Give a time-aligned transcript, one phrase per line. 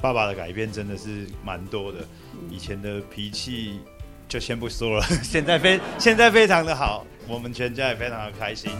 [0.00, 2.06] 爸爸的改变真的是蛮多的，
[2.48, 3.80] 以前的脾气
[4.28, 8.70] 就先不说了， 现在非现在非常的好，我们全家也非常的开心。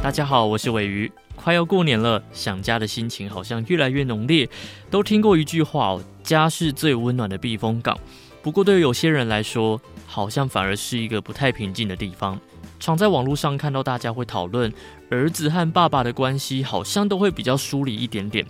[0.00, 4.48] 大家好，我是尾鱼，快要过年了，想家的心情好像越来越浓烈。
[4.88, 7.98] 都听过一句话哦，家是最温暖的避风港。
[8.40, 12.40] 不过对于有些人来说，好像反而是一个不太平静的地方。
[12.82, 14.70] 常在网络上看到大家会讨论
[15.08, 18.44] 儿子和爸爸的关系，好像都会比较疏离一点点。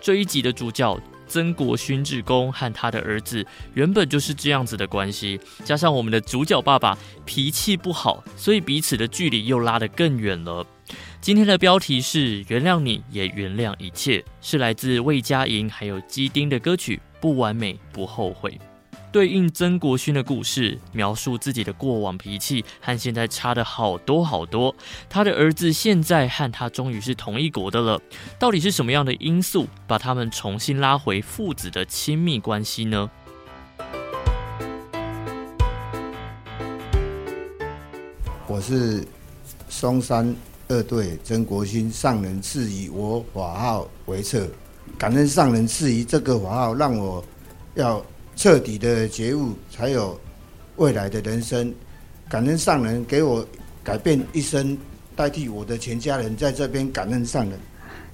[0.00, 0.98] 这一集的主角
[1.28, 10.66] 曾国勋志工和他的儿子原本就是这样子的关系，加上我们的主角爸爸脾气不好，所以彼此的距离又拉得更远了。
[11.20, 18.50] 今天的标题是“原谅你也原谅一切”，是来自魏佳莹还有基丁的歌曲《不完美不后悔》。
[19.10, 24.74] 对应曾国勋的故事，描述自己的过往脾气和现在差的好多好多。
[25.08, 27.98] 他的儿子现在和他终于是同一国的了，
[28.38, 33.10] 到底是什么样的因素把他们重新拉回父子的亲密关系呢？
[38.46, 39.02] 我是
[39.70, 40.36] 松山
[40.68, 44.46] 二队曾国勋，上人赐予我法号为策，
[44.98, 47.24] 感恩上人赐予这个法号，让我
[47.74, 48.04] 要。
[48.38, 50.16] 彻底的觉悟，才有
[50.76, 51.74] 未来的人生。
[52.28, 53.44] 感恩上人给我
[53.82, 54.78] 改变一生，
[55.16, 57.58] 代替我的全家人在这边感恩上人，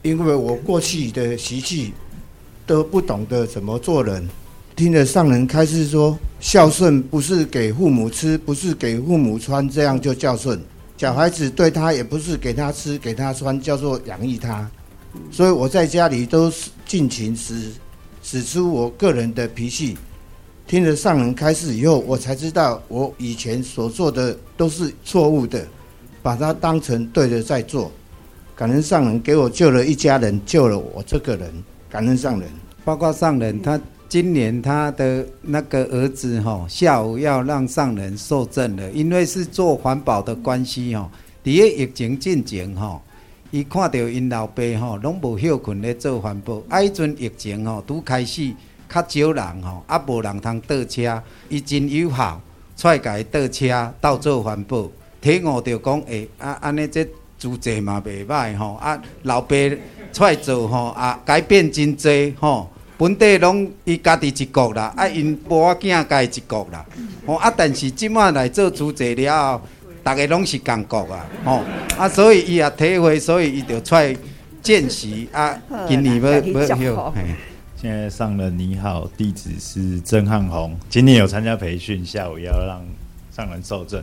[0.01, 1.93] 因为我过去的习气
[2.65, 4.27] 都不懂得怎么做人。
[4.75, 10.59] 听了上人开示说，孝顺不是给父母吃，不是给父母穿，这样就孝顺。
[10.97, 14.71] 小孩子对他也不是给他吃，给他穿，叫做养育他。
[15.31, 16.51] 所以我在家里都
[16.87, 17.71] 尽情使
[18.23, 19.99] 使出我个人的脾气。
[20.67, 25.67] 听了上人开示以后，我才知道我以前所做的都是错误的，
[26.23, 27.93] 把它当成对的在做。
[28.57, 31.53] 感恩上人给我救了一家人，救了我这个人。
[31.91, 32.49] 感恩上人，
[32.85, 41.11] 包括上人，他今年他的那个儿子哈，下午要让上人受证了，因为是做环保的关系哈。
[41.43, 43.01] 第一疫情进前哈，
[43.51, 48.51] 伊看到因老爸哈，拢无休困咧做环保，啊，迄阵疫情哈，拄开始。
[48.95, 52.41] 较少人吼，啊无人通倒车，伊真有效，
[52.77, 54.89] 出来家己倒车，倒做环保。
[55.21, 57.05] 体悟着讲，诶、欸，啊安尼这
[57.39, 59.57] 主责嘛袂歹吼，啊老爸
[60.13, 66.85] 出来做吼，啊改变真济吼，本地拢伊家己一国啦，啊因无仔囝家己一国啦，
[67.27, 69.63] 吼啊但是即满来做主责了后，
[70.05, 71.63] 逐个拢是共国啊，吼
[71.99, 74.15] 啊所以伊也体会，所以伊就出来
[74.63, 77.15] 见习啊，今年要要休。
[77.85, 80.75] 现在上人你好，地址是曾汉红。
[80.89, 82.83] 今天有参加培训，下午要让
[83.31, 84.03] 上人受证，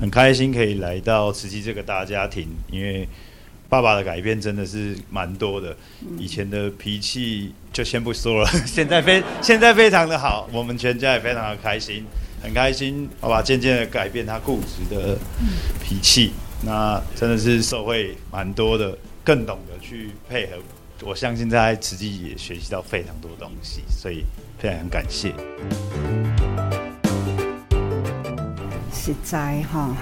[0.00, 2.46] 很开心可以来到慈济这个大家庭。
[2.70, 3.08] 因为
[3.68, 5.76] 爸爸的改变真的是蛮多的，
[6.16, 12.04] 以前的脾气就先不说了， 现在非现在非常的好，我们全家也非常的开心，
[12.40, 15.18] 很开心爸爸渐渐的改变他固执的
[15.82, 16.30] 脾气，
[16.64, 20.52] 那真的是受惠蛮多的，更懂得去配合。
[21.04, 24.24] 我相信在慈济也学习到非常多东西，所以
[24.58, 25.32] 非常感谢。
[28.92, 29.96] 实在哈，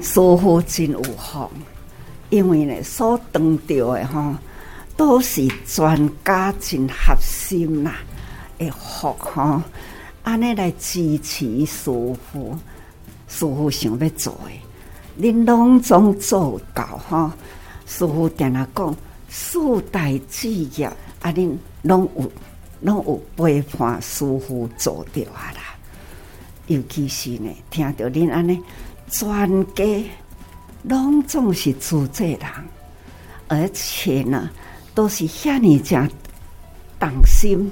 [0.00, 1.50] 师傅真有福，
[2.30, 4.38] 因为呢，所当到的哈，
[4.96, 7.92] 都是专家真合心呐，
[8.56, 9.62] 的福哈，
[10.22, 11.90] 安尼来支持师
[12.32, 12.58] 傅，
[13.28, 14.34] 师傅想要做
[15.18, 17.32] 的，恁拢总做到哈，
[17.86, 18.96] 师傅定下讲。
[19.28, 20.86] 四代志业，
[21.20, 22.32] 啊，恁拢有
[22.80, 25.76] 拢有陪伴师傅做掉啊啦。
[26.66, 28.58] 尤其是呢，听到恁安尼
[29.10, 30.10] 全家
[30.84, 32.40] 拢总是主责人，
[33.48, 34.48] 而且呢，
[34.94, 36.10] 都是遐尔正
[36.98, 37.70] 动心，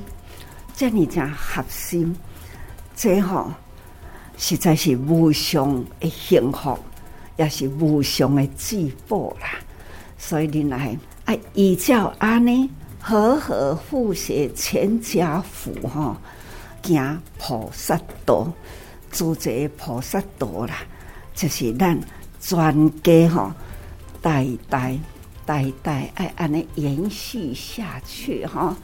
[0.75, 2.15] 遮尔正合心，
[2.95, 3.51] 最吼
[4.37, 6.79] 实在是无上的幸福，
[7.39, 9.59] 也是无上的祝福啦。
[10.19, 10.99] 所以恁来。
[11.27, 12.71] 啊，依照安尼，
[13.01, 16.17] 和和和谐全家福哈，
[16.85, 18.49] 行菩萨道，
[19.11, 20.77] 做这菩萨道啦，
[21.35, 22.01] 就是咱
[22.41, 23.57] 全家哈，
[24.23, 24.97] 代代
[25.45, 28.77] 代代爱安尼延续下去哈，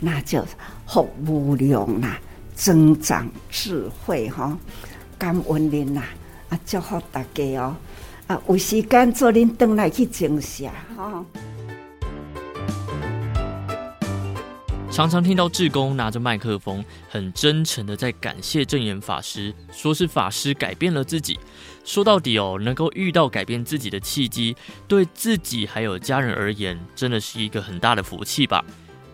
[0.00, 0.42] 那就
[0.86, 2.18] 福无量啦，
[2.54, 4.56] 增长智慧哈，
[5.18, 6.02] 感恩您呐，
[6.48, 7.76] 啊，祝福大家哦，
[8.28, 11.22] 啊，有时间做恁转来去静下哈。
[14.92, 21.40] 常常听到志工拿着麦克风，很真诚的在感谢证严法师，说是法师改变了自己。
[21.82, 24.54] 说到底哦，能够遇到改变自己的契机，
[24.86, 28.62] 对自己还有家人而言，真的是一个很大的福气吧。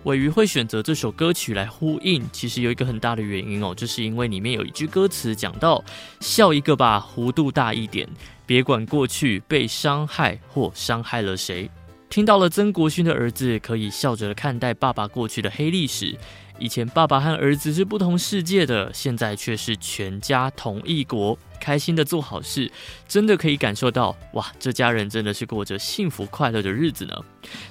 [0.02, 5.84] 尾鱼会选择这首歌曲来呼应，其实有一个很大的原因哦，就是因为里面有一句歌词讲到
[6.18, 8.08] ：“笑一个吧，弧度大一点，
[8.44, 11.70] 别管过去被伤害或伤害了谁。”
[12.08, 16.16] 听到了曾国勋的儿子可以笑着看待爸爸过去的黑历史。
[16.58, 22.68] 以前爸爸和儿子是不同世界的，现在却是全家同一国，开心的做好事，
[23.06, 27.14] 真的可以感受到哇，这家人真的是过着幸福快乐的日子呢。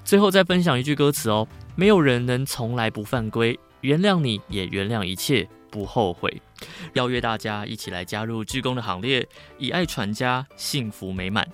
[0.06, 1.46] 最后再分享一句歌词哦，
[1.76, 6.42] 没有人能从来不犯规，原谅你也原谅一切，不后悔。
[6.94, 11.46] 邀约大家一起来加入志工的行列，以爱传家，幸福美满。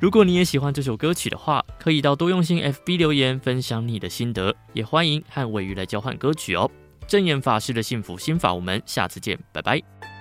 [0.00, 6.70] 如果你也喜欢这首歌曲的话，可以到多用心 FB 留言分享你的心得，也欢迎和尾鱼来交换歌曲哦。
[7.08, 10.11] 正言法师的幸福心法，我们下次见，拜拜。